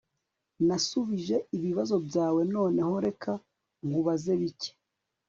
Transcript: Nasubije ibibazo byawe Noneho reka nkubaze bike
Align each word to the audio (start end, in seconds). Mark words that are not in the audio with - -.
Nasubije 0.67 1.35
ibibazo 1.57 1.95
byawe 2.07 2.41
Noneho 2.55 2.93
reka 3.05 3.31
nkubaze 3.87 4.31
bike 4.41 4.71